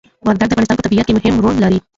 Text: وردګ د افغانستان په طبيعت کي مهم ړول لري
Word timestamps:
وردګ 0.27 0.47
د 0.49 0.51
افغانستان 0.53 0.77
په 0.77 0.85
طبيعت 0.87 1.05
کي 1.07 1.13
مهم 1.17 1.35
ړول 1.43 1.55
لري 1.63 1.79